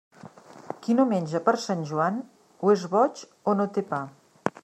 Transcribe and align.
Qui 0.85 0.95
no 0.99 1.05
menja 1.09 1.41
per 1.49 1.53
Sant 1.65 1.83
Joan, 1.91 2.17
o 2.69 2.73
és 2.77 2.87
boig 2.97 3.23
o 3.53 3.57
no 3.61 3.71
té 3.77 3.87
pa. 3.93 4.01